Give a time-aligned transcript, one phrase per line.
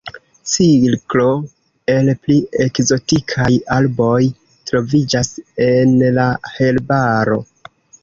[0.51, 1.25] Cirklo
[1.97, 4.17] el pli ekzotikaj arboj
[4.73, 5.33] troviĝas
[5.71, 7.43] en la herbaro.